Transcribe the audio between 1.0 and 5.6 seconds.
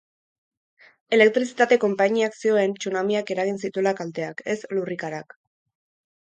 Elektrizitate konpainiak zioen tsunamiak eragin zituela kalteak, ez lurrikarak.